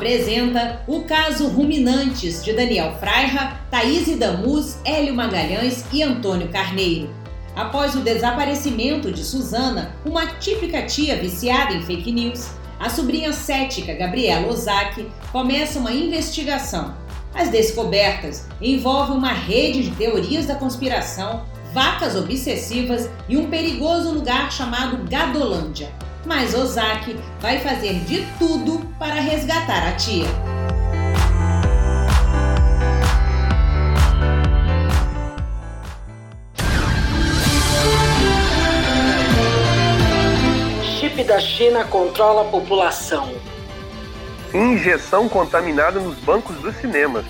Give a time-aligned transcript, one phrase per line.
[0.00, 7.10] apresenta o caso Ruminantes de Daniel Freira, Thaís Damus, Hélio Magalhães e Antônio Carneiro.
[7.54, 12.48] Após o desaparecimento de Suzana, uma típica tia viciada em fake news,
[12.78, 16.94] a sobrinha cética Gabriela Ozaki começa uma investigação.
[17.34, 24.50] As descobertas envolvem uma rede de teorias da conspiração, vacas obsessivas e um perigoso lugar
[24.50, 25.90] chamado Gadolândia.
[26.24, 30.26] Mas Ozaki vai fazer de tudo para resgatar a tia.
[40.82, 43.32] Chip da China controla a população.
[44.52, 47.24] Injeção contaminada nos bancos dos cinemas.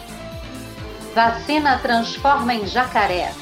[1.15, 3.33] Vacina transforma em jacaré.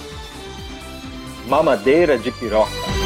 [1.46, 2.97] Mamadeira de piroca.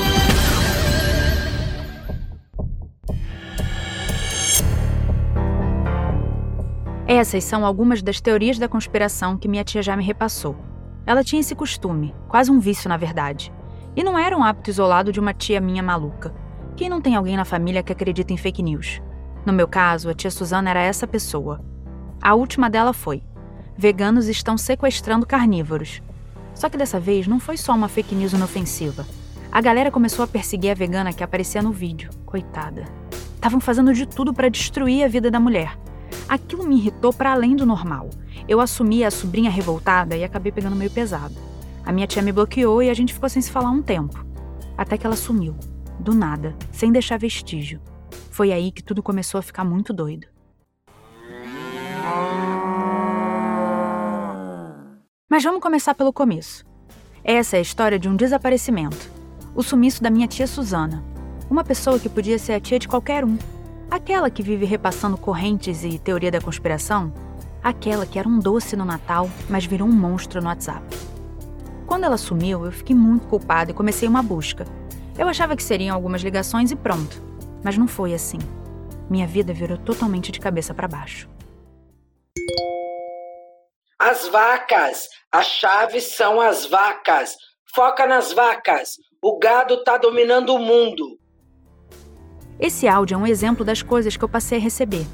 [7.15, 10.57] Essas são algumas das teorias da conspiração que minha tia já me repassou.
[11.05, 13.53] Ela tinha esse costume, quase um vício na verdade.
[13.95, 16.35] E não era um hábito isolado de uma tia minha maluca.
[16.75, 19.03] Quem não tem alguém na família que acredita em fake news?
[19.45, 21.61] No meu caso, a tia Suzana era essa pessoa.
[22.19, 23.23] A última dela foi:
[23.77, 26.01] veganos estão sequestrando carnívoros.
[26.55, 29.05] Só que dessa vez não foi só uma fake news inofensiva.
[29.53, 32.09] A galera começou a perseguir a vegana que aparecia no vídeo.
[32.25, 32.87] Coitada.
[33.35, 35.77] Estavam fazendo de tudo para destruir a vida da mulher.
[36.29, 38.11] Aquilo me irritou para além do normal.
[38.49, 41.35] Eu assumi a sobrinha revoltada e acabei pegando meio pesado.
[41.85, 44.25] A minha tia me bloqueou e a gente ficou sem se falar um tempo.
[44.77, 45.55] Até que ela sumiu.
[45.99, 47.81] Do nada, sem deixar vestígio.
[48.31, 50.27] Foi aí que tudo começou a ficar muito doido.
[55.29, 56.65] Mas vamos começar pelo começo.
[57.25, 59.11] Essa é a história de um desaparecimento.
[59.55, 61.03] O sumiço da minha tia Susana.
[61.51, 63.39] Uma pessoa que podia ser a tia de qualquer um.
[63.93, 67.13] Aquela que vive repassando correntes e teoria da conspiração.
[67.63, 70.83] Aquela que era um doce no Natal, mas virou um monstro no WhatsApp.
[71.87, 74.65] Quando ela sumiu, eu fiquei muito culpada e comecei uma busca.
[75.19, 77.23] Eu achava que seriam algumas ligações e pronto.
[77.63, 78.39] Mas não foi assim.
[79.11, 81.29] Minha vida virou totalmente de cabeça para baixo.
[83.99, 85.07] As vacas!
[85.31, 87.37] As chaves são as vacas!
[87.75, 88.97] Foca nas vacas!
[89.21, 91.21] O gado tá dominando o mundo!
[92.63, 95.05] Esse áudio é um exemplo das coisas que eu passei a receber.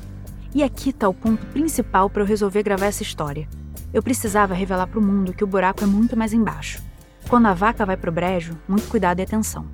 [0.54, 3.48] E aqui tá o ponto principal para eu resolver gravar essa história.
[3.91, 6.82] Eu precisava revelar para o mundo que o buraco é muito mais embaixo.
[7.26, 9.66] Quando a vaca vai pro brejo, muito cuidado e atenção.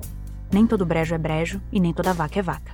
[0.52, 2.72] Nem todo brejo é brejo e nem toda vaca é vaca.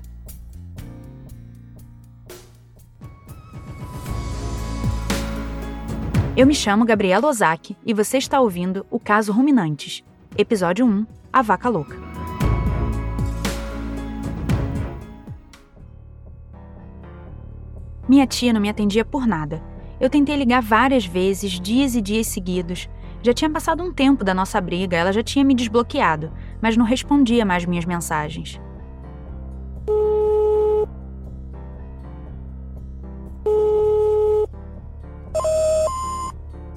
[6.36, 10.04] Eu me chamo Gabriela Ozaki e você está ouvindo o caso Ruminantes,
[10.36, 12.09] episódio 1 A Vaca Louca.
[18.10, 19.62] Minha tia não me atendia por nada.
[20.00, 22.90] Eu tentei ligar várias vezes, dias e dias seguidos,
[23.22, 26.84] já tinha passado um tempo da nossa briga, ela já tinha me desbloqueado, mas não
[26.84, 28.60] respondia mais minhas mensagens.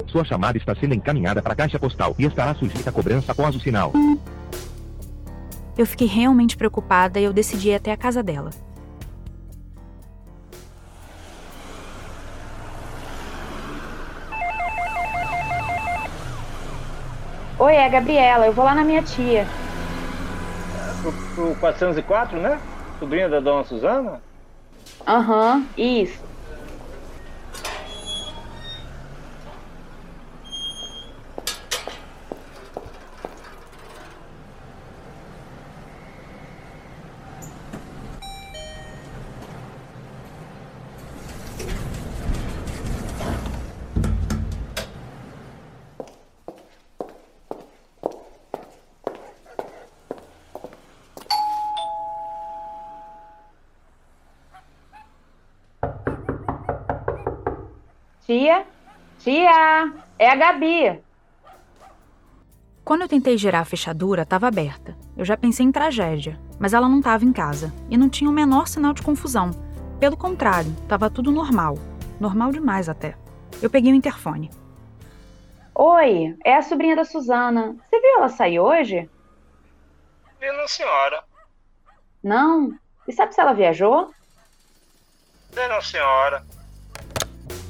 [0.05, 3.55] Sua chamada está sendo encaminhada para a caixa postal e estará sujeita a cobrança após
[3.55, 3.91] o sinal.
[5.75, 8.51] Eu fiquei realmente preocupada e eu decidi ir até a casa dela.
[17.63, 19.45] Oi, é a Gabriela, eu vou lá na minha tia.
[21.01, 22.61] Pro, pro 404, né?
[22.99, 24.21] Sobrinha da dona Suzana?
[25.07, 26.32] Aham, uhum, isso.
[58.25, 58.65] Tia?
[59.19, 59.93] Tia!
[60.17, 61.03] É a Gabi!
[62.85, 64.97] Quando eu tentei girar a fechadura, estava aberta.
[65.17, 68.33] Eu já pensei em tragédia, mas ela não estava em casa e não tinha o
[68.33, 69.51] menor sinal de confusão.
[69.99, 71.77] Pelo contrário, estava tudo normal.
[72.19, 73.15] Normal demais até.
[73.61, 74.49] Eu peguei o interfone.
[75.75, 77.75] Oi, é a sobrinha da Suzana.
[77.89, 79.09] Você viu ela sair hoje?
[80.39, 81.23] Vi não, senhora.
[82.23, 82.77] Não?
[83.05, 84.13] E sabe se ela viajou?
[85.51, 86.45] Vi não, senhora.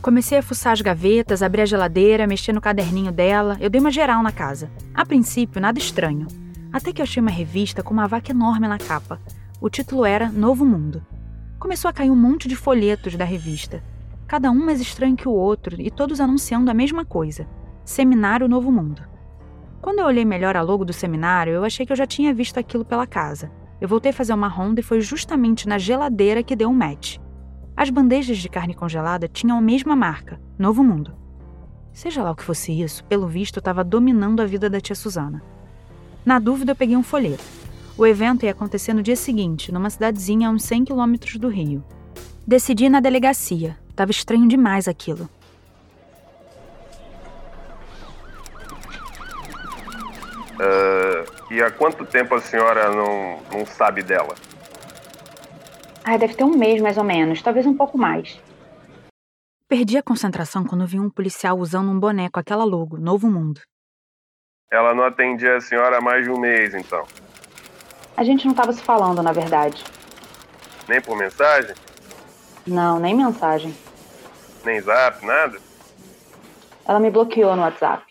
[0.03, 3.55] Comecei a fuçar as gavetas, abrir a geladeira, mexer no caderninho dela.
[3.61, 4.69] Eu dei uma geral na casa.
[4.93, 6.27] A princípio, nada estranho.
[6.73, 9.17] Até que eu achei uma revista com uma vaca enorme na capa.
[9.61, 11.01] O título era Novo Mundo.
[11.57, 13.81] Começou a cair um monte de folhetos da revista.
[14.27, 17.47] cada um mais estranho que o outro e todos anunciando a mesma coisa:
[17.85, 19.03] Seminário Novo Mundo.
[19.81, 22.57] Quando eu olhei melhor a logo do seminário, eu achei que eu já tinha visto
[22.57, 23.49] aquilo pela casa.
[23.79, 27.22] Eu voltei a fazer uma ronda e foi justamente na geladeira que deu um match.
[27.75, 31.15] As bandejas de carne congelada tinham a mesma marca, Novo Mundo.
[31.91, 35.43] Seja lá o que fosse isso, pelo visto estava dominando a vida da tia Susana.
[36.23, 37.43] Na dúvida, eu peguei um folheto.
[37.97, 41.83] O evento ia acontecer no dia seguinte, numa cidadezinha a uns 100 quilômetros do Rio.
[42.45, 43.77] Decidi ir na delegacia.
[43.95, 45.29] Tava estranho demais aquilo.
[50.53, 54.35] Uh, e há quanto tempo a senhora não, não sabe dela?
[56.03, 58.41] Ai, deve ter um mês mais ou menos, talvez um pouco mais.
[59.67, 63.61] Perdi a concentração quando vi um policial usando um boné com aquela logo, Novo Mundo.
[64.69, 67.05] Ela não atendia a senhora há mais de um mês, então?
[68.17, 69.83] A gente não estava se falando, na verdade.
[70.87, 71.75] Nem por mensagem?
[72.67, 73.73] Não, nem mensagem.
[74.65, 75.59] Nem zap, nada?
[76.85, 78.05] Ela me bloqueou no WhatsApp.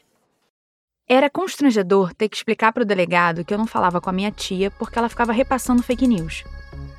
[1.08, 4.30] Era constrangedor ter que explicar para o delegado que eu não falava com a minha
[4.30, 6.42] tia porque ela ficava repassando fake news.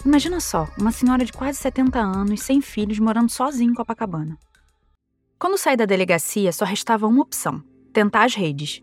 [0.05, 4.37] Imagina só, uma senhora de quase 70 anos, sem filhos, morando sozinha em Copacabana.
[5.39, 8.81] Quando saí da delegacia, só restava uma opção: tentar as redes.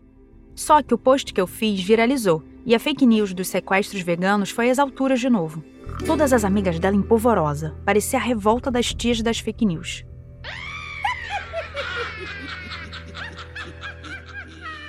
[0.55, 4.51] Só que o post que eu fiz viralizou e a fake news dos sequestros veganos
[4.51, 5.63] foi às alturas de novo.
[6.05, 10.05] Todas as amigas dela em polvorosa, parecia a revolta das tias das fake news.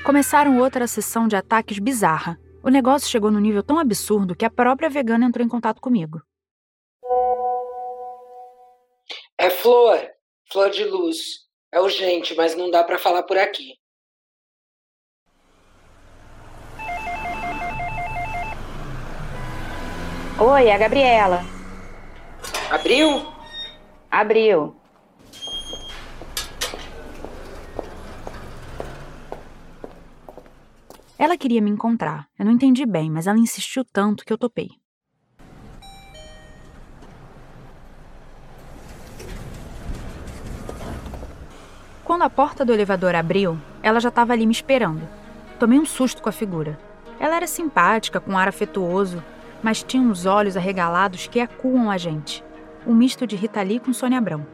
[0.04, 2.38] Começaram outra sessão de ataques bizarra.
[2.64, 6.22] O negócio chegou no nível tão absurdo que a própria vegana entrou em contato comigo.
[9.36, 9.98] É flor,
[10.50, 11.16] flor de luz.
[11.72, 13.76] É urgente, mas não dá para falar por aqui.
[20.40, 21.40] Oi, é a Gabriela.
[22.70, 23.26] Abriu?
[24.10, 24.81] Abriu.
[31.22, 32.26] Ela queria me encontrar.
[32.36, 34.70] Eu não entendi bem, mas ela insistiu tanto que eu topei.
[42.02, 45.08] Quando a porta do elevador abriu, ela já estava ali me esperando.
[45.60, 46.76] Tomei um susto com a figura.
[47.20, 49.22] Ela era simpática, com um ar afetuoso,
[49.62, 52.42] mas tinha uns olhos arregalados que acuam a gente.
[52.84, 54.44] Um misto de Rita Lee com Sônia Abrão.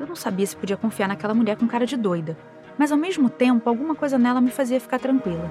[0.00, 2.36] Eu não sabia se podia confiar naquela mulher com cara de doida,
[2.76, 5.48] mas ao mesmo tempo alguma coisa nela me fazia ficar tranquila.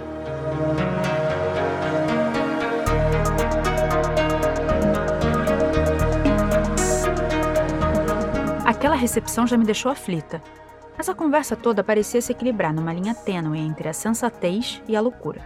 [8.79, 10.41] Aquela recepção já me deixou aflita,
[10.95, 15.01] mas a conversa toda parecia se equilibrar numa linha tênue entre a sensatez e a
[15.01, 15.41] loucura.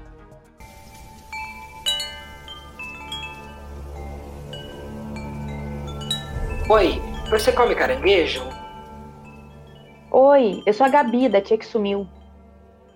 [6.69, 7.01] Oi,
[7.31, 8.43] você come caranguejo?
[10.11, 12.07] Oi, eu sou a Gabi, da tia que sumiu.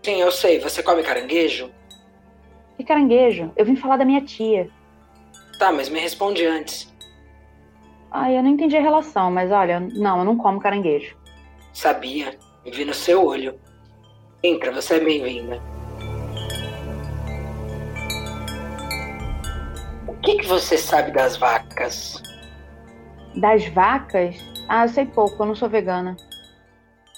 [0.05, 0.59] Sim, eu sei.
[0.59, 1.71] Você come caranguejo?
[2.77, 3.51] Que caranguejo?
[3.57, 4.69] Eu vim falar da minha tia.
[5.57, 6.95] Tá, mas me responde antes.
[8.11, 11.15] Ai, eu não entendi a relação, mas olha, não, eu não como caranguejo.
[11.73, 12.37] Sabia.
[12.65, 13.59] Vi no seu olho.
[14.43, 15.61] Entra, você é bem-vinda.
[20.07, 22.21] O que, que você sabe das vacas?
[23.35, 24.35] Das vacas?
[24.67, 26.15] Ah, eu sei pouco, eu não sou vegana.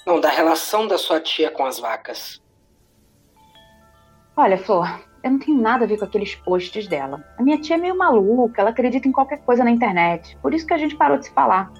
[0.06, 2.40] Não, da relação da sua tia com as vacas.
[4.36, 7.22] Olha, Flor, eu não tenho nada a ver com aqueles posts dela.
[7.38, 10.36] A minha tia é meio maluca, ela acredita em qualquer coisa na internet.
[10.40, 11.70] Por isso que a gente parou de se falar.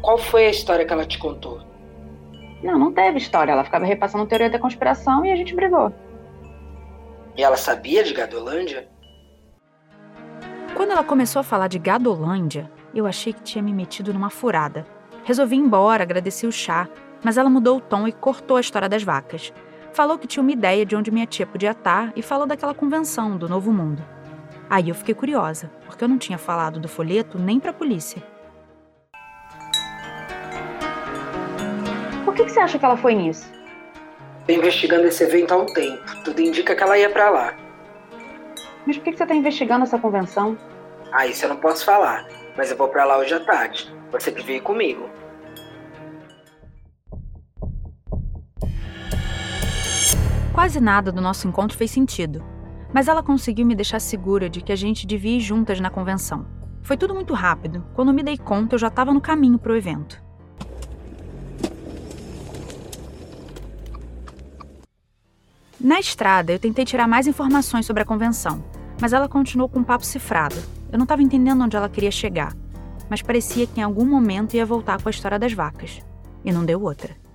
[0.00, 1.60] Qual foi a história que ela te contou?
[2.62, 3.52] Não, não teve história.
[3.52, 5.92] Ela ficava repassando teoria da conspiração e a gente brigou.
[7.36, 8.88] E ela sabia de Gadolândia?
[10.74, 14.86] Quando ela começou a falar de Gadolândia, eu achei que tinha me metido numa furada.
[15.24, 16.88] Resolvi ir embora, agradeci o chá,
[17.22, 19.52] mas ela mudou o tom e cortou a história das vacas.
[19.92, 23.36] Falou que tinha uma ideia de onde minha tia podia estar e falou daquela convenção
[23.36, 24.02] do Novo Mundo.
[24.70, 28.22] Aí eu fiquei curiosa, porque eu não tinha falado do folheto nem para a polícia.
[32.24, 33.50] Por que, que você acha que ela foi nisso?
[34.46, 36.02] Tô investigando esse evento há um tempo.
[36.24, 37.54] Tudo indica que ela ia para lá.
[38.86, 40.56] Mas por que, que você está investigando essa convenção?
[41.12, 42.26] Ah, isso eu não posso falar.
[42.56, 43.92] Mas eu vou para lá hoje à tarde.
[44.10, 45.08] Você que veio comigo.
[50.58, 52.44] Quase nada do nosso encontro fez sentido,
[52.92, 56.48] mas ela conseguiu me deixar segura de que a gente devia ir juntas na convenção.
[56.82, 57.86] Foi tudo muito rápido.
[57.94, 60.20] Quando me dei conta, eu já estava no caminho para o evento.
[65.80, 68.64] Na estrada, eu tentei tirar mais informações sobre a convenção,
[69.00, 70.56] mas ela continuou com um papo cifrado.
[70.90, 72.52] Eu não estava entendendo onde ela queria chegar.
[73.08, 76.00] mas parecia que em algum momento ia voltar com a história das vacas.
[76.44, 77.27] E não deu outra.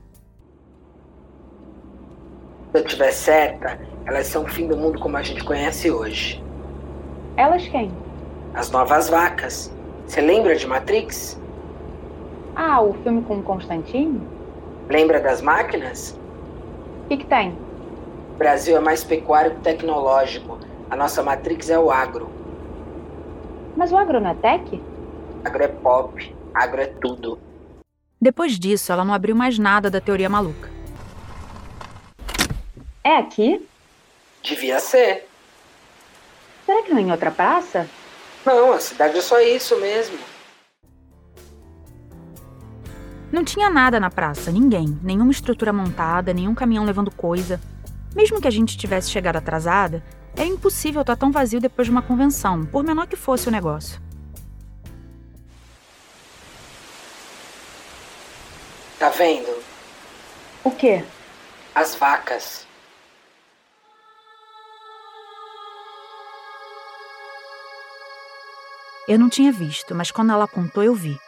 [2.73, 6.43] Se eu tiver certa, elas são o fim do mundo como a gente conhece hoje.
[7.37, 7.91] Elas quem?
[8.55, 9.71] As novas vacas.
[10.07, 11.39] Você lembra de Matrix?
[12.55, 14.19] Ah, o filme com o Constantine?
[14.89, 16.19] Lembra das máquinas?
[17.05, 17.55] O que, que tem?
[18.33, 20.57] O Brasil é mais pecuário que tecnológico.
[20.89, 22.27] A nossa Matrix é o agro.
[23.77, 24.81] Mas o agro não é tech?
[25.45, 26.35] Agro é pop.
[26.55, 27.37] Agro é tudo.
[28.19, 30.72] Depois disso, ela não abriu mais nada da teoria maluca.
[33.03, 33.67] É aqui?
[34.41, 35.27] Devia ser.
[36.65, 37.89] Será que não é em outra praça?
[38.45, 40.17] Não, a cidade é só isso mesmo.
[43.31, 47.59] Não tinha nada na praça, ninguém, nenhuma estrutura montada, nenhum caminhão levando coisa.
[48.15, 50.03] Mesmo que a gente tivesse chegado atrasada,
[50.35, 53.99] era impossível estar tão vazio depois de uma convenção, por menor que fosse o negócio.
[58.99, 59.61] Tá vendo?
[60.63, 61.03] O quê?
[61.73, 62.67] As vacas.
[69.05, 71.19] Eu não tinha visto, mas quando ela apontou, eu vi.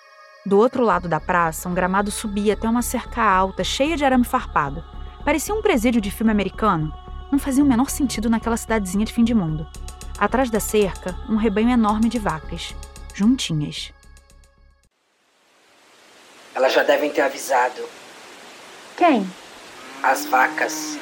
[0.46, 4.24] Do outro lado da praça, um gramado subia até uma cerca alta, cheia de arame
[4.24, 4.82] farpado.
[5.26, 6.94] Parecia um presídio de filme americano.
[7.30, 9.68] Não fazia o menor sentido naquela cidadezinha de fim de mundo.
[10.18, 12.74] Atrás da cerca, um rebanho enorme de vacas,
[13.14, 13.92] juntinhas.
[16.54, 17.84] Elas já devem ter avisado.
[18.96, 19.30] Quem?
[20.02, 20.98] As vacas.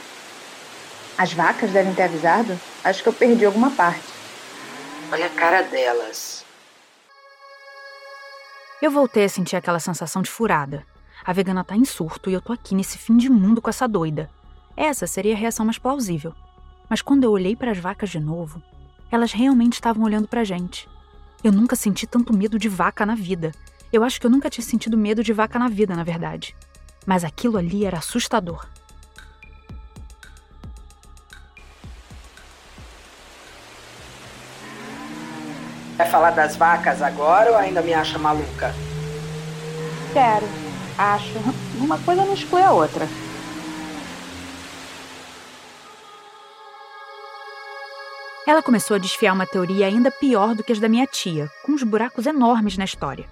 [1.20, 2.60] As vacas devem ter avisado?
[2.84, 4.12] Acho que eu perdi alguma parte.
[5.12, 6.44] Olha a cara delas.
[8.84, 10.86] Eu voltei a sentir aquela sensação de furada.
[11.24, 13.88] A vegana tá em surto e eu tô aqui nesse fim de mundo com essa
[13.88, 14.30] doida.
[14.76, 16.36] Essa seria a reação mais plausível.
[16.90, 18.62] Mas quando eu olhei para as vacas de novo,
[19.10, 20.90] elas realmente estavam olhando pra gente.
[21.42, 23.54] Eu nunca senti tanto medo de vaca na vida.
[23.90, 26.54] Eu acho que eu nunca tinha sentido medo de vaca na vida, na verdade.
[27.06, 28.68] Mas aquilo ali era assustador.
[35.96, 38.74] Vai falar das vacas agora ou ainda me acha maluca?
[40.12, 40.48] Quero.
[40.98, 41.34] Acho.
[41.80, 43.08] Uma coisa não exclui a outra.
[48.46, 51.72] Ela começou a desfiar uma teoria ainda pior do que as da minha tia, com
[51.72, 53.26] uns buracos enormes na história.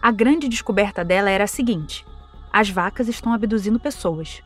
[0.00, 2.06] A grande descoberta dela era a seguinte:
[2.52, 4.42] as vacas estão abduzindo pessoas.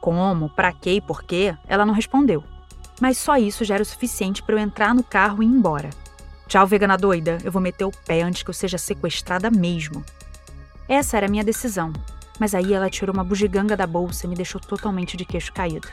[0.00, 2.44] Como, para quê e por quê, ela não respondeu.
[3.00, 5.90] Mas só isso já era o suficiente para eu entrar no carro e ir embora.
[6.46, 10.04] Tchau, vegana doida, eu vou meter o pé antes que eu seja sequestrada mesmo.
[10.88, 11.92] Essa era a minha decisão,
[12.38, 15.88] mas aí ela tirou uma bugiganga da bolsa e me deixou totalmente de queixo caído.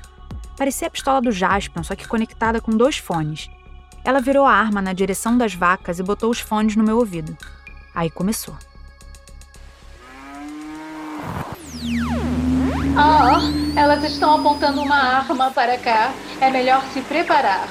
[0.58, 3.50] Parecia a pistola do Jaspion, só que conectada com dois fones.
[4.04, 7.38] Ela virou a arma na direção das vacas e botou os fones no meu ouvido.
[7.96, 8.56] Aí começou.
[12.94, 16.12] Oh, elas estão apontando uma arma para cá.
[16.40, 17.70] É melhor se preparar.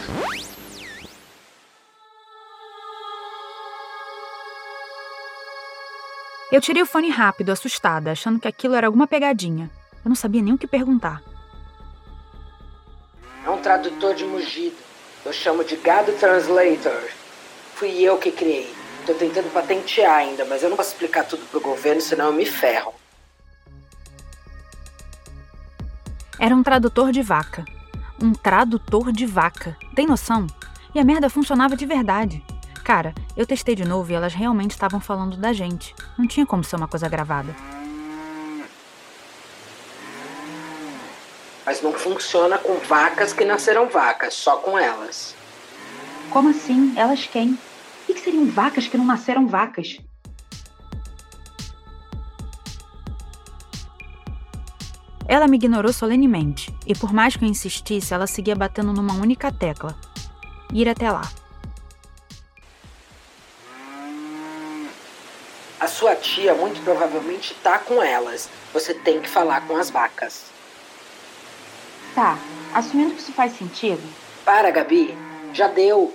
[6.52, 9.70] Eu tirei o fone rápido, assustada, achando que aquilo era alguma pegadinha.
[10.04, 11.22] Eu não sabia nem o que perguntar.
[13.44, 14.76] É um tradutor de mugido.
[15.24, 17.08] Eu chamo de gado translator.
[17.74, 18.74] Fui eu que criei.
[19.06, 22.44] Tô tentando patentear ainda, mas eu não posso explicar tudo pro governo, senão eu me
[22.44, 22.94] ferro.
[26.38, 27.64] Era um tradutor de vaca.
[28.20, 29.76] Um tradutor de vaca.
[29.94, 30.46] Tem noção?
[30.94, 32.42] E a merda funcionava de verdade.
[32.92, 35.94] Cara, eu testei de novo e elas realmente estavam falando da gente.
[36.18, 37.54] Não tinha como ser uma coisa gravada.
[41.64, 45.36] Mas não funciona com vacas que nasceram vacas, só com elas.
[46.30, 46.92] Como assim?
[46.96, 47.56] Elas quem?
[48.08, 50.00] O que seriam vacas que não nasceram vacas?
[55.28, 59.52] Ela me ignorou solenemente, e por mais que eu insistisse, ela seguia batendo numa única
[59.52, 59.96] tecla:
[60.72, 61.30] ir até lá.
[66.00, 68.48] Sua tia muito provavelmente tá com elas.
[68.72, 70.46] Você tem que falar com as vacas.
[72.14, 72.38] Tá,
[72.72, 74.02] assumindo que isso faz sentido.
[74.42, 75.14] Para, Gabi.
[75.52, 76.14] Já deu.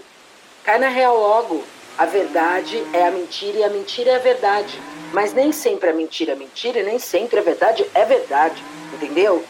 [0.63, 1.63] Cai na real logo.
[1.99, 4.81] A verdade é a mentira e a mentira é a verdade.
[5.13, 8.63] Mas nem sempre a mentira é mentira e nem sempre a verdade é verdade.
[8.91, 9.45] Entendeu?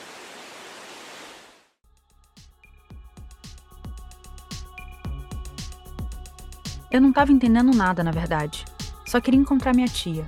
[6.92, 8.66] Eu não estava entendendo nada, na verdade.
[9.06, 10.26] Só queria encontrar minha tia.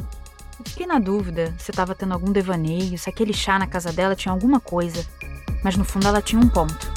[0.60, 4.16] Eu fiquei na dúvida se estava tendo algum devaneio, se aquele chá na casa dela
[4.16, 5.06] tinha alguma coisa.
[5.64, 6.92] Mas no fundo ela tinha um ponto.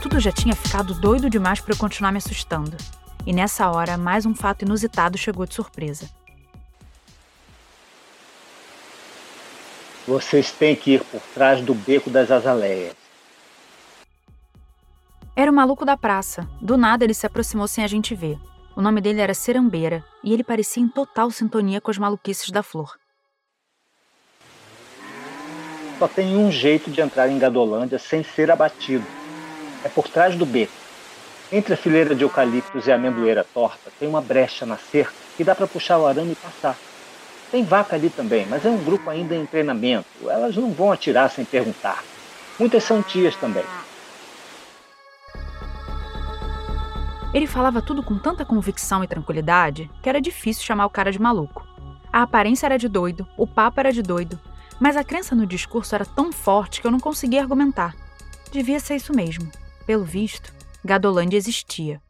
[0.00, 2.76] Tudo já tinha ficado doido demais para eu continuar me assustando.
[3.26, 6.08] E nessa hora, mais um fato inusitado chegou de surpresa.
[10.06, 12.94] Vocês têm que ir por trás do beco das azaleias.
[15.34, 16.48] Era o maluco da praça.
[16.62, 18.38] Do nada ele se aproximou sem a gente ver.
[18.76, 22.62] O nome dele era Serambeira e ele parecia em total sintonia com as maluquices da
[22.62, 22.98] flor.
[25.98, 29.06] Só tem um jeito de entrar em Gadolândia sem ser abatido.
[29.82, 30.72] É por trás do beco.
[31.50, 35.44] Entre a fileira de eucaliptos e a amendoeira torta, tem uma brecha na cerca que
[35.44, 36.76] dá para puxar o arame e passar.
[37.50, 40.06] Tem vaca ali também, mas é um grupo ainda em treinamento.
[40.28, 42.04] Elas não vão atirar sem perguntar.
[42.58, 43.64] Muitas são tias também.
[47.34, 51.20] Ele falava tudo com tanta convicção e tranquilidade que era difícil chamar o cara de
[51.20, 51.66] maluco.
[52.12, 54.40] A aparência era de doido, o papo era de doido,
[54.80, 57.94] mas a crença no discurso era tão forte que eu não conseguia argumentar.
[58.50, 59.50] Devia ser isso mesmo.
[59.86, 60.52] Pelo visto,
[60.84, 62.00] Gadolândia existia.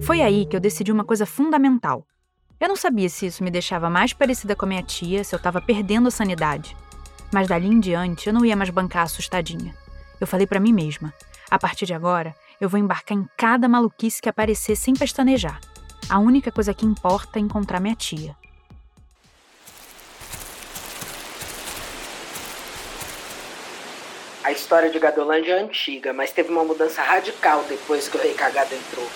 [0.00, 2.06] Foi aí que eu decidi uma coisa fundamental.
[2.60, 5.36] Eu não sabia se isso me deixava mais parecida com a minha tia, se eu
[5.36, 6.76] estava perdendo a sanidade.
[7.32, 9.74] Mas dali em diante eu não ia mais bancar assustadinha.
[10.20, 11.12] Eu falei para mim mesma:
[11.50, 15.60] a partir de agora, eu vou embarcar em cada maluquice que aparecer sem pestanejar.
[16.08, 18.36] A única coisa que importa é encontrar minha tia.
[24.42, 28.32] A história de Gadolândia é antiga, mas teve uma mudança radical depois que o Rei
[28.32, 29.06] Cagado entrou.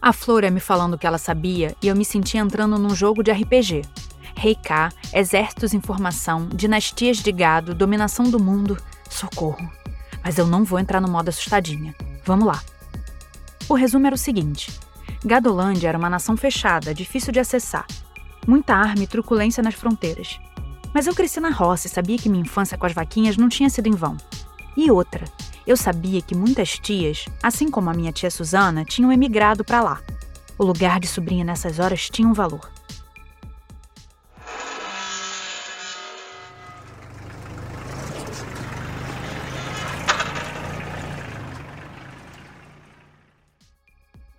[0.00, 3.22] A Flora me falando o que ela sabia e eu me sentia entrando num jogo
[3.22, 3.82] de RPG.
[4.36, 8.76] Rei K, exércitos em formação, dinastias de gado, dominação do mundo.
[9.08, 9.70] Socorro.
[10.24, 11.94] Mas eu não vou entrar no modo assustadinha.
[12.24, 12.62] Vamos lá.
[13.68, 14.72] O resumo era o seguinte:
[15.24, 17.86] Gadolândia era uma nação fechada, difícil de acessar.
[18.46, 20.40] Muita arma e truculência nas fronteiras.
[20.92, 23.70] Mas eu cresci na roça e sabia que minha infância com as vaquinhas não tinha
[23.70, 24.16] sido em vão.
[24.76, 25.24] E outra,
[25.66, 30.00] eu sabia que muitas tias, assim como a minha tia Susana, tinham emigrado para lá.
[30.58, 32.70] O lugar de sobrinha nessas horas tinha um valor.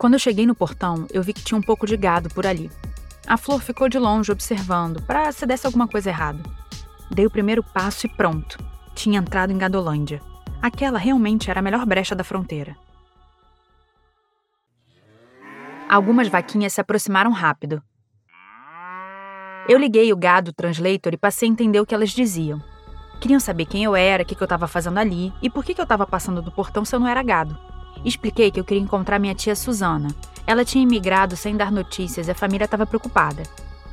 [0.03, 2.69] Quando eu cheguei no portão, eu vi que tinha um pouco de gado por ali.
[3.25, 6.43] A flor ficou de longe observando, para se desse alguma coisa errada.
[7.09, 8.57] Dei o primeiro passo e pronto.
[8.93, 10.21] Tinha entrado em Gadolândia.
[10.61, 12.75] Aquela realmente era a melhor brecha da fronteira.
[15.87, 17.81] Algumas vaquinhas se aproximaram rápido.
[19.69, 22.61] Eu liguei o gado translator e passei a entender o que elas diziam.
[23.21, 25.83] Queriam saber quem eu era, o que eu estava fazendo ali e por que eu
[25.83, 27.57] estava passando do portão se eu não era gado.
[28.05, 30.09] Expliquei que eu queria encontrar minha tia Susana.
[30.45, 33.43] Ela tinha imigrado sem dar notícias e a família estava preocupada.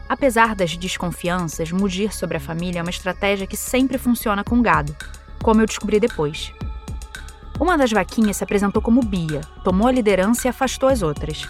[0.08, 4.96] Apesar das desconfianças, mugir sobre a família é uma estratégia que sempre funciona com gado,
[5.40, 6.52] como eu descobri depois.
[7.60, 11.46] Uma das vaquinhas se apresentou como Bia, tomou a liderança e afastou as outras.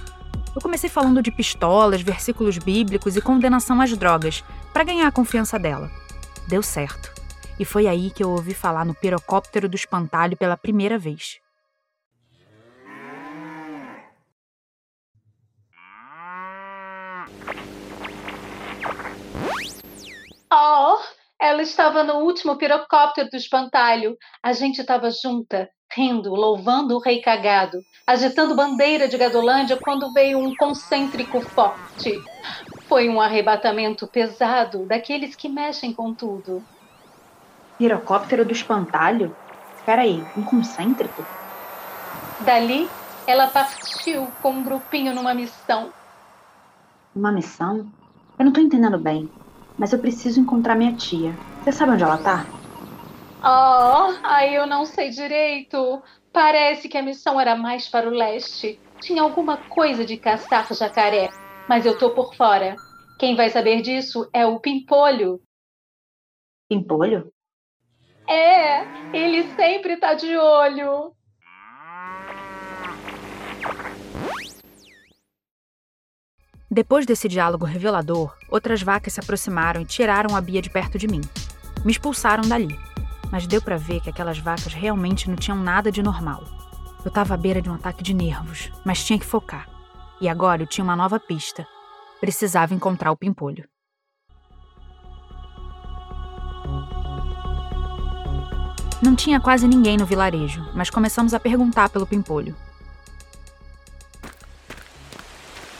[0.54, 5.58] Eu comecei falando de pistolas, versículos bíblicos e condenação às drogas, para ganhar a confiança
[5.58, 5.90] dela.
[6.46, 7.12] Deu certo.
[7.58, 11.38] E foi aí que eu ouvi falar no pirocóptero do espantalho pela primeira vez.
[20.52, 20.98] Oh,
[21.38, 24.16] ela estava no último pirocóptero do espantalho.
[24.42, 30.38] A gente estava junta, rindo, louvando o rei cagado, agitando bandeira de Gadolândia quando veio
[30.38, 32.20] um concêntrico forte.
[32.88, 36.60] Foi um arrebatamento pesado daqueles que mexem com tudo.
[37.78, 39.34] Pirocóptero do espantalho?
[39.86, 41.24] Peraí, um concêntrico?
[42.44, 42.90] Dali,
[43.24, 45.92] ela partiu com um grupinho numa missão.
[47.14, 47.88] Uma missão?
[48.36, 49.30] Eu não tô entendendo bem
[49.80, 51.34] mas eu preciso encontrar minha tia.
[51.64, 52.46] Você sabe onde ela tá?
[53.42, 56.02] Oh, aí eu não sei direito.
[56.32, 58.78] Parece que a missão era mais para o leste.
[59.00, 61.30] Tinha alguma coisa de caçar jacaré,
[61.66, 62.76] mas eu tô por fora.
[63.18, 65.40] Quem vai saber disso é o Pimpolho.
[66.68, 67.32] Pimpolho?
[68.28, 71.14] É, ele sempre tá de olho.
[76.72, 81.08] Depois desse diálogo revelador, outras vacas se aproximaram e tiraram a Bia de perto de
[81.08, 81.20] mim.
[81.84, 82.78] Me expulsaram dali,
[83.32, 86.44] mas deu para ver que aquelas vacas realmente não tinham nada de normal.
[87.04, 89.68] Eu estava à beira de um ataque de nervos, mas tinha que focar.
[90.20, 91.66] E agora eu tinha uma nova pista.
[92.20, 93.68] Precisava encontrar o pimpolho.
[99.02, 102.54] Não tinha quase ninguém no vilarejo, mas começamos a perguntar pelo pimpolho.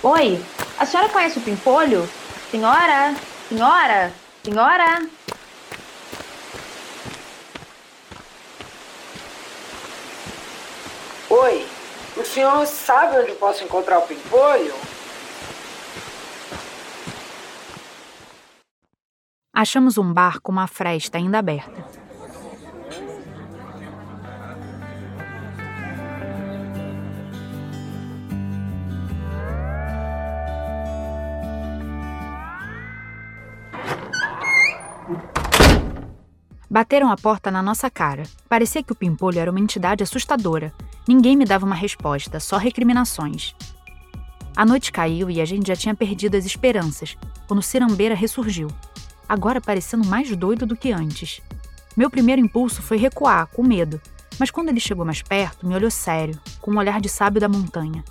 [0.02, 0.42] Oi,
[0.80, 2.08] a senhora conhece o Pimpolho?
[2.50, 3.14] Senhora?
[3.50, 4.12] Senhora?
[4.42, 5.06] Senhora?
[11.28, 11.66] Oi,
[12.16, 14.74] o senhor sabe onde posso encontrar o pimpolho?
[19.54, 21.99] Achamos um bar com uma fresta ainda aberta.
[36.72, 38.22] Bateram a porta na nossa cara.
[38.48, 40.72] Parecia que o Pimpolho era uma entidade assustadora.
[41.08, 43.56] Ninguém me dava uma resposta, só recriminações.
[44.56, 47.16] A noite caiu e a gente já tinha perdido as esperanças,
[47.48, 48.68] quando Cirambeira ressurgiu,
[49.28, 51.40] agora parecendo mais doido do que antes.
[51.96, 54.00] Meu primeiro impulso foi recuar, com medo,
[54.38, 57.48] mas quando ele chegou mais perto, me olhou sério, com um olhar de sábio da
[57.48, 58.04] montanha.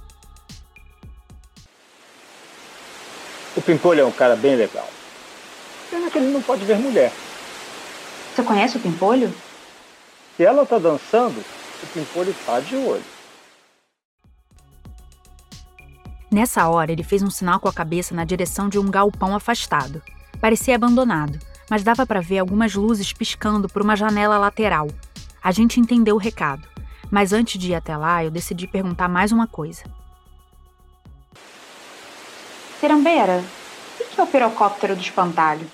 [3.56, 4.89] O Pimpolho é um cara bem legal.
[5.89, 7.13] Pena que ele não pode ver mulher.
[8.39, 9.34] Você conhece o Pimpolho?
[10.38, 11.43] Se ela tá dançando,
[11.84, 13.04] o Pimpolho tá de olho.
[16.32, 20.02] Nessa hora, ele fez um sinal com a cabeça na direção de um galpão afastado.
[20.39, 21.38] Parecia abandonado,
[21.69, 24.88] mas dava para ver algumas luzes piscando por uma janela lateral.
[25.43, 26.65] A gente entendeu o recado,
[27.12, 29.84] mas antes de ir até lá, eu decidi perguntar mais uma coisa.
[32.80, 33.43] Cirambeira,
[33.99, 35.69] o que é o pirocóptero do espantalho?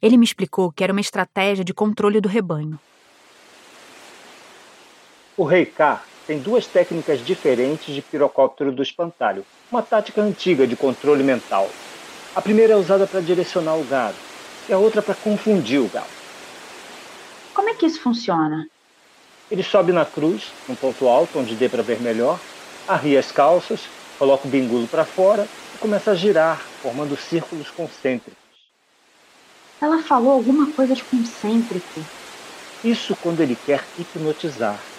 [0.00, 2.78] Ele me explicou que era uma estratégia de controle do rebanho.
[5.36, 10.76] O Rei K tem duas técnicas diferentes de pirocóptero do espantalho, uma tática antiga de
[10.76, 11.68] controle mental.
[12.36, 14.16] A primeira é usada para direcionar o gado
[14.68, 16.06] e a outra para confundir o gado.
[17.52, 18.68] Como é que isso funciona?
[19.50, 22.38] Ele sobe na cruz, num ponto alto onde dê para ver melhor,
[22.86, 23.80] arria as calças,
[24.16, 28.47] coloca o bingulo para fora e começa a girar, formando círculos concêntricos.
[29.82, 32.08] Ela falou alguma coisa de concêntrico.
[32.82, 34.90] Isso quando ele quer hipnotizar.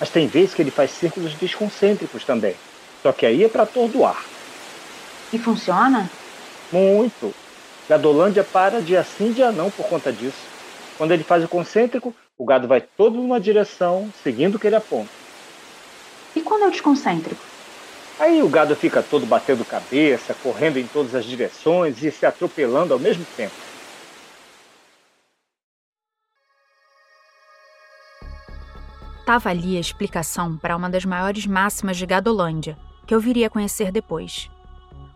[0.00, 2.60] Mas tem vezes que ele faz círculos desconcêntricos também.
[3.02, 4.32] Só que aí é para atordoar.
[5.34, 6.02] E funciona?
[6.70, 7.36] Muito.
[7.88, 10.52] Gadolândia para dia sim, dia não por conta disso.
[10.96, 14.76] Quando ele faz o concêntrico, o gado vai todo numa direção, seguindo o que ele
[14.76, 15.14] aponta.
[16.36, 17.44] E quando é o desconcêntrico?
[18.18, 22.92] Aí o gado fica todo batendo cabeça, correndo em todas as direções e se atropelando
[22.92, 23.56] ao mesmo tempo.
[29.24, 33.50] Tava ali a explicação para uma das maiores máximas de Gadolândia, que eu viria a
[33.50, 34.50] conhecer depois.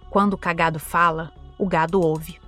[0.08, 2.40] Quando o cagado fala, o gado ouve.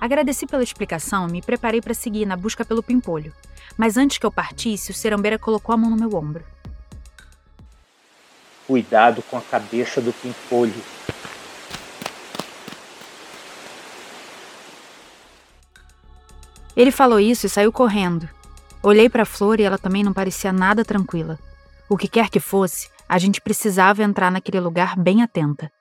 [0.00, 3.34] Agradeci pela explicação e me preparei para seguir na busca pelo pimpolho.
[3.76, 6.44] Mas antes que eu partisse, o cerambeira colocou a mão no meu ombro.
[8.64, 10.82] Cuidado com a cabeça do pimpolho.
[16.76, 18.28] Ele falou isso e saiu correndo,
[18.86, 21.38] Olhei para a flor e ela também não parecia nada tranquila.
[21.88, 25.72] O que quer que fosse, a gente precisava entrar naquele lugar bem atenta.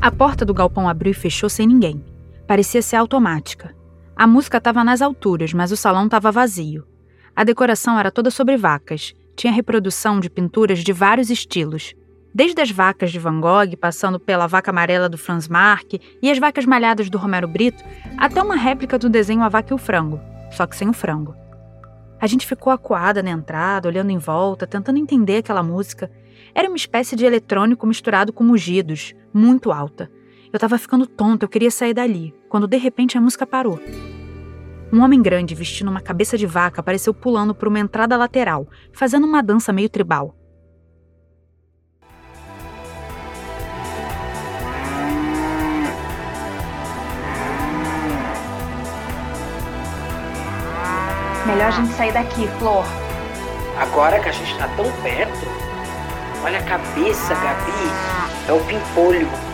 [0.00, 2.17] A porta do galpão abriu e fechou sem ninguém
[2.48, 3.76] parecia ser automática.
[4.16, 6.84] A música estava nas alturas, mas o salão estava vazio.
[7.36, 9.14] A decoração era toda sobre vacas.
[9.36, 11.94] Tinha reprodução de pinturas de vários estilos,
[12.34, 16.38] desde as vacas de Van Gogh, passando pela vaca amarela do Franz Marc e as
[16.38, 17.84] vacas malhadas do Romero Brito,
[18.16, 20.18] até uma réplica do desenho A Vaca e o Frango,
[20.50, 21.36] só que sem o frango.
[22.18, 26.10] A gente ficou acuada na entrada, olhando em volta, tentando entender aquela música.
[26.54, 30.10] Era uma espécie de eletrônico misturado com mugidos, muito alta.
[30.50, 33.78] Eu tava ficando tonta, eu queria sair dali, quando de repente a música parou.
[34.90, 39.26] Um homem grande vestindo uma cabeça de vaca apareceu pulando por uma entrada lateral, fazendo
[39.26, 40.34] uma dança meio tribal.
[51.46, 52.84] Melhor a gente sair daqui, Flor.
[53.78, 55.46] Agora que a gente tá tão perto.
[56.42, 58.48] Olha a cabeça, Gabi.
[58.48, 59.47] É o pimpolho.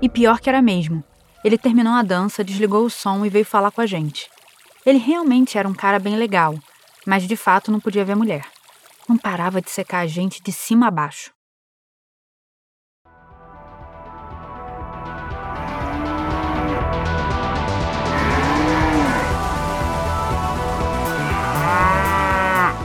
[0.00, 1.02] E pior que era mesmo.
[1.42, 4.28] Ele terminou a dança, desligou o som e veio falar com a gente.
[4.84, 6.54] Ele realmente era um cara bem legal,
[7.06, 8.44] mas de fato não podia ver mulher.
[9.08, 11.30] Não parava de secar a gente de cima a baixo.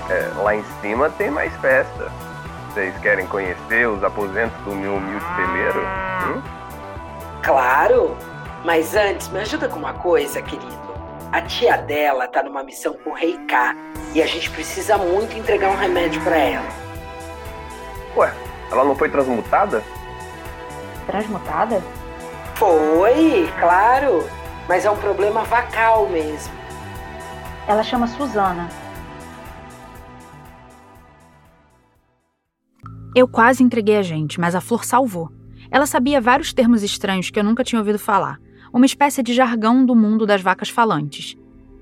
[0.10, 2.10] É, lá em cima tem mais festa.
[2.70, 5.82] Vocês querem conhecer os aposentos do meu humilde celeiro?
[5.82, 6.61] Hum?
[7.42, 8.16] Claro!
[8.64, 10.82] Mas antes, me ajuda com uma coisa, querido.
[11.32, 13.76] A tia dela tá numa missão com o Rei K
[14.14, 16.68] e a gente precisa muito entregar um remédio para ela.
[18.16, 18.34] Ué,
[18.70, 19.82] ela não foi transmutada?
[21.08, 21.82] Transmutada?
[22.56, 24.28] Foi, claro.
[24.68, 26.54] Mas é um problema vacal mesmo.
[27.68, 28.70] Ela chama Suzana.
[33.16, 35.41] Eu quase entreguei a gente, mas a Flor salvou.
[35.72, 38.40] Ela sabia vários termos estranhos que eu nunca tinha ouvido falar,
[38.74, 41.38] uma espécie de jargão do mundo das vacas falantes.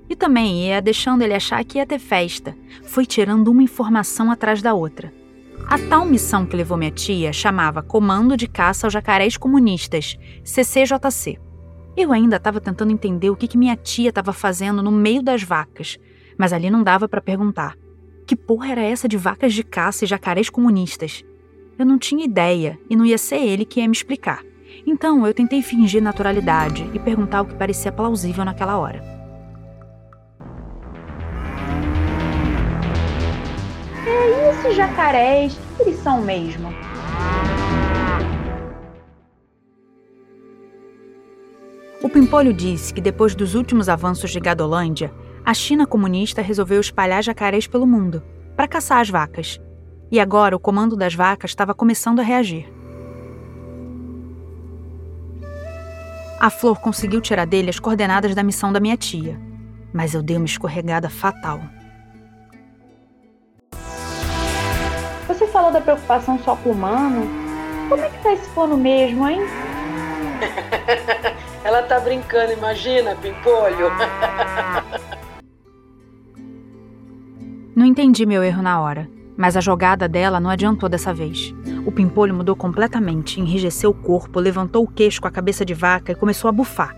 [0.08, 2.56] E também ia deixando ele achar que ia ter festa.
[2.84, 5.12] Foi tirando uma informação atrás da outra.
[5.66, 11.38] A tal missão que levou minha tia chamava Comando de Caça aos Jacarés Comunistas, CCJC.
[11.96, 15.42] Eu ainda estava tentando entender o que, que minha tia estava fazendo no meio das
[15.42, 15.98] vacas,
[16.38, 17.76] mas ali não dava para perguntar.
[18.26, 21.24] Que porra era essa de vacas de caça e jacarés comunistas?
[21.80, 24.44] Eu não tinha ideia e não ia ser ele que ia me explicar.
[24.86, 29.02] Então eu tentei fingir naturalidade e perguntar o que parecia plausível naquela hora.
[34.06, 35.54] É, e esses jacarés?
[35.54, 36.68] O que eles são mesmo?
[42.02, 45.10] O Pimpolho disse que depois dos últimos avanços de Gadolândia,
[45.42, 48.22] a China comunista resolveu espalhar jacarés pelo mundo
[48.54, 49.58] para caçar as vacas.
[50.10, 52.68] E agora o comando das vacas estava começando a reagir.
[56.40, 59.38] A Flor conseguiu tirar dele as coordenadas da missão da minha tia,
[59.92, 61.60] mas eu dei uma escorregada fatal.
[65.28, 67.28] Você falou da preocupação só com o humano?
[67.88, 69.42] Como é que tá esse plano mesmo, hein?
[71.62, 73.90] Ela tá brincando, imagina, Pimpolho.
[77.76, 79.08] Não entendi meu erro na hora,
[79.40, 81.54] mas a jogada dela não adiantou dessa vez.
[81.86, 86.12] O pimpolho mudou completamente, enrijeceu o corpo, levantou o queixo com a cabeça de vaca
[86.12, 86.94] e começou a bufar.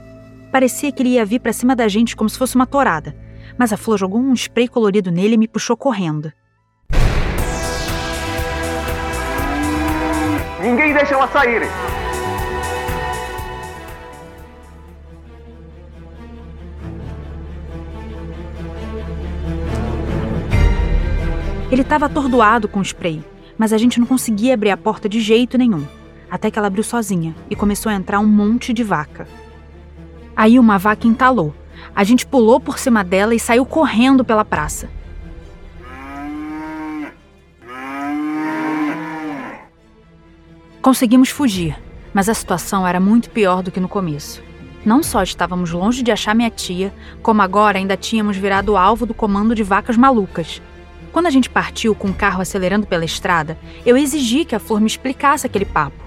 [0.50, 3.16] Parecia que ele ia vir para cima da gente como se fosse uma torada,
[3.56, 6.32] mas a flor jogou um spray colorido nele e me puxou correndo.
[10.60, 11.62] Ninguém deixa ela sair!
[21.72, 23.24] Ele estava atordoado com o spray,
[23.56, 25.86] mas a gente não conseguia abrir a porta de jeito nenhum.
[26.30, 29.26] Até que ela abriu sozinha e começou a entrar um monte de vaca.
[30.36, 31.54] Aí uma vaca entalou.
[31.96, 34.90] A gente pulou por cima dela e saiu correndo pela praça.
[40.82, 41.80] Conseguimos fugir,
[42.12, 44.42] mas a situação era muito pior do que no começo.
[44.84, 49.14] Não só estávamos longe de achar minha tia, como agora ainda tínhamos virado alvo do
[49.14, 50.60] comando de vacas malucas.
[51.12, 54.80] Quando a gente partiu com o carro acelerando pela estrada, eu exigi que a Flor
[54.80, 56.02] me explicasse aquele papo.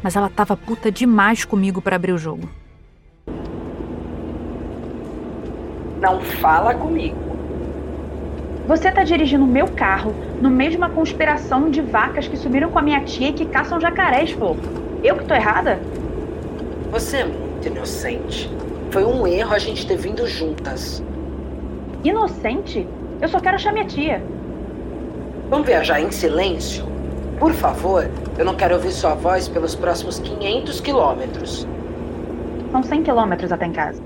[0.00, 2.48] Mas ela estava puta demais comigo para abrir o jogo.
[6.00, 7.16] Não fala comigo.
[8.68, 12.70] Você tá dirigindo o meu carro no meio de uma conspiração de vacas que subiram
[12.70, 14.56] com a minha tia e que caçam jacarés, Flor.
[15.02, 15.80] Eu que tô errada?
[16.92, 18.48] Você é muito inocente.
[18.92, 21.02] Foi um erro a gente ter vindo juntas.
[22.04, 22.86] Inocente?
[23.20, 24.22] Eu só quero achar minha tia.
[25.48, 26.84] Vamos viajar em silêncio?
[27.38, 31.68] Por favor, eu não quero ouvir sua voz pelos próximos 500 quilômetros.
[32.72, 34.02] São 100 quilômetros até em casa.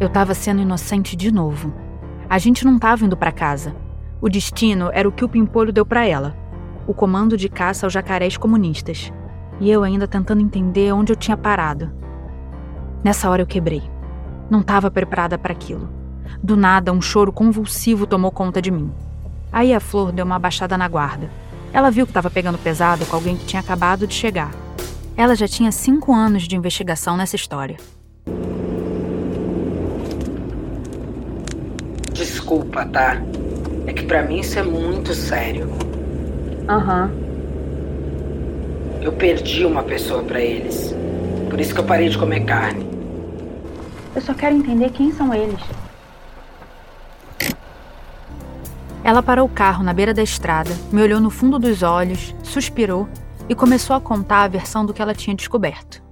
[0.00, 1.72] Eu estava sendo inocente de novo.
[2.28, 3.76] A gente não estava indo para casa.
[4.20, 6.36] O destino era o que o Pimpolho deu para ela:
[6.84, 9.12] o comando de caça aos jacarés comunistas.
[9.60, 11.92] E eu ainda tentando entender onde eu tinha parado.
[13.04, 13.84] Nessa hora eu quebrei.
[14.50, 16.02] Não estava preparada para aquilo.
[16.42, 18.90] Do nada, um choro convulsivo tomou conta de mim.
[19.52, 21.30] Aí a Flor deu uma baixada na guarda.
[21.72, 24.50] Ela viu que estava pegando pesado com alguém que tinha acabado de chegar.
[25.16, 27.76] Ela já tinha cinco anos de investigação nessa história.
[32.12, 33.22] Desculpa, tá?
[33.86, 35.68] É que para mim isso é muito sério.
[36.68, 37.10] Aham.
[37.12, 37.24] Uhum.
[39.02, 40.94] Eu perdi uma pessoa para eles.
[41.50, 42.86] Por isso que eu parei de comer carne.
[44.16, 45.60] Eu só quero entender quem são eles.
[49.04, 53.06] Ela parou o carro na beira da estrada, me olhou no fundo dos olhos, suspirou
[53.46, 56.02] e começou a contar a versão do que ela tinha descoberto.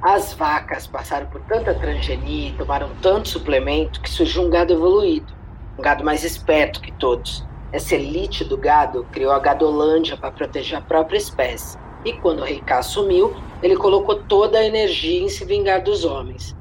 [0.00, 5.32] As vacas passaram por tanta transgenia e tomaram tanto suplemento que surgiu um gado evoluído,
[5.76, 7.44] um gado mais esperto que todos.
[7.72, 11.76] Essa elite do gado criou a Gadolândia para proteger a própria espécie.
[12.04, 16.04] E quando o rei K assumiu, ele colocou toda a energia em se vingar dos
[16.04, 16.56] homens.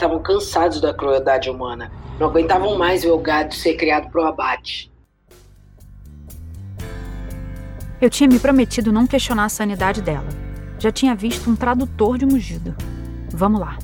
[0.00, 1.92] Estavam cansados da crueldade humana.
[2.18, 4.90] Não aguentavam mais ver o gado ser criado para o abate.
[8.00, 10.28] Eu tinha me prometido não questionar a sanidade dela.
[10.78, 12.74] Já tinha visto um tradutor de mugido.
[13.30, 13.76] Vamos lá.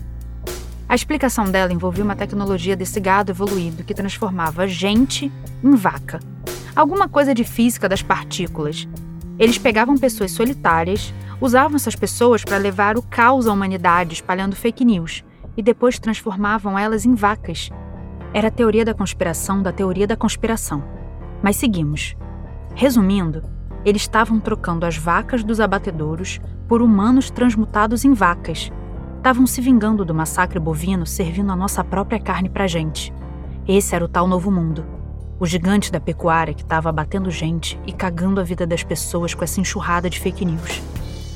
[0.88, 5.30] A explicação dela envolvia uma tecnologia desse gado evoluído que transformava gente
[5.62, 6.18] em vaca.
[6.74, 8.88] Alguma coisa de física das partículas.
[9.38, 14.82] Eles pegavam pessoas solitárias, usavam essas pessoas para levar o caos à humanidade espalhando fake
[14.82, 15.22] news
[15.56, 17.70] e depois transformavam elas em vacas.
[18.34, 20.84] Era a teoria da conspiração da teoria da conspiração.
[21.42, 22.16] Mas seguimos.
[22.74, 23.42] Resumindo,
[23.84, 28.70] eles estavam trocando as vacas dos abatedouros por humanos transmutados em vacas
[29.26, 33.12] estavam se vingando do massacre bovino servindo a nossa própria carne pra gente.
[33.66, 34.86] Esse era o tal novo mundo.
[35.40, 39.42] O gigante da pecuária que estava abatendo gente e cagando a vida das pessoas com
[39.42, 40.80] essa enxurrada de fake news.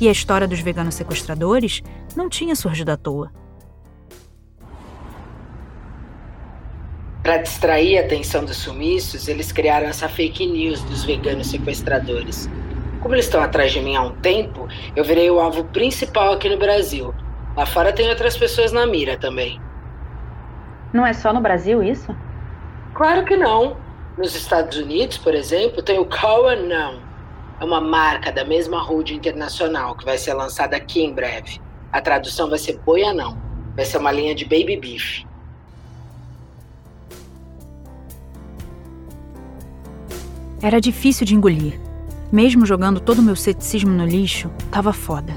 [0.00, 1.82] E a história dos veganos sequestradores
[2.16, 3.32] não tinha surgido à toa.
[7.22, 12.48] Para distrair a atenção dos sumiços, eles criaram essa fake news dos veganos sequestradores.
[13.00, 16.48] Como eles estão atrás de mim há um tempo, eu virei o alvo principal aqui
[16.48, 17.14] no Brasil
[17.56, 19.60] Lá fora tem outras pessoas na mira também.
[20.92, 22.14] Não é só no Brasil isso?
[22.94, 23.76] Claro que não.
[24.16, 27.00] Nos Estados Unidos, por exemplo, tem o Cowan Não.
[27.60, 31.60] É uma marca da mesma Road Internacional que vai ser lançada aqui em breve.
[31.92, 33.36] A tradução vai ser Boia Não.
[33.76, 35.24] Vai ser uma linha de baby beef.
[40.62, 41.80] Era difícil de engolir.
[42.30, 45.32] Mesmo jogando todo o meu ceticismo no lixo, tava foda.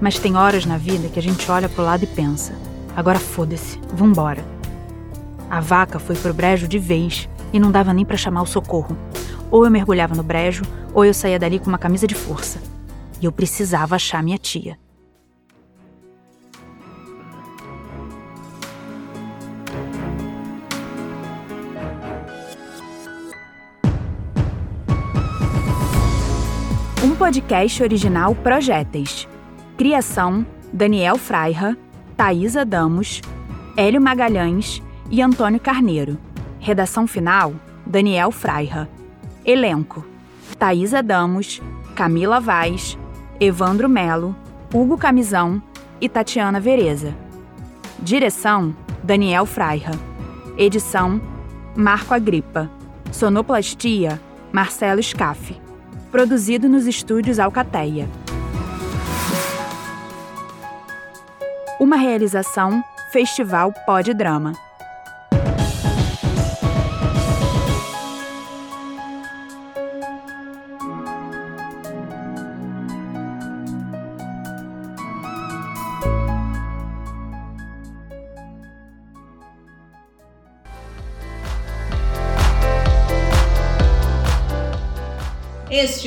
[0.00, 2.54] Mas tem horas na vida que a gente olha pro lado e pensa:
[2.96, 4.42] agora foda-se, vambora.
[5.50, 8.96] A vaca foi pro brejo de vez e não dava nem para chamar o socorro.
[9.50, 12.58] Ou eu mergulhava no brejo, ou eu saía dali com uma camisa de força.
[13.20, 14.78] E eu precisava achar minha tia.
[27.24, 29.26] Podcast original Projéteis.
[29.78, 31.74] Criação: Daniel Freira,
[32.18, 33.22] Thaisa Damos,
[33.78, 36.18] Hélio Magalhães e Antônio Carneiro.
[36.60, 37.54] Redação final:
[37.86, 38.90] Daniel Freira.
[39.42, 40.04] Elenco:
[40.58, 41.62] Thaisa Damos,
[41.94, 42.98] Camila Vaz,
[43.40, 44.36] Evandro Melo,
[44.70, 45.62] Hugo Camisão
[46.02, 47.14] e Tatiana Vereza.
[48.00, 49.92] Direção: Daniel Freira.
[50.58, 51.18] Edição:
[51.74, 52.70] Marco Agripa.
[53.10, 54.20] Sonoplastia:
[54.52, 55.63] Marcelo Scaff.
[56.14, 58.08] Produzido nos estúdios Alcateia.
[61.80, 64.52] Uma realização Festival Pod Drama.